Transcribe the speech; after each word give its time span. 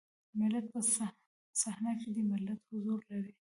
ملت 0.39 0.65
په 0.73 0.79
صحنه 1.61 1.91
کې 1.99 2.09
دی 2.15 2.23
ملت 2.31 2.59
حضور 2.71 2.99
لري. 3.11 3.33